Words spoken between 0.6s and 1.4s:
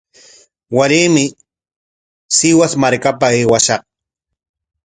Waraymi